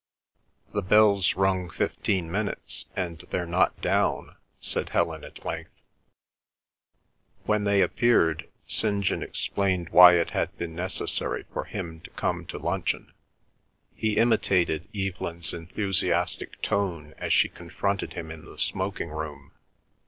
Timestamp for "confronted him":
17.47-18.31